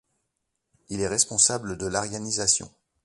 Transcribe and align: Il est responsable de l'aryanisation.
Il 0.89 0.99
est 0.99 1.07
responsable 1.07 1.77
de 1.77 1.85
l'aryanisation. 1.85 2.71